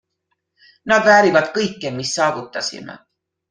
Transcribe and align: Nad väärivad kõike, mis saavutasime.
Nad 0.93 1.05
väärivad 1.11 1.53
kõike, 1.59 1.95
mis 2.01 2.17
saavutasime. 2.21 3.01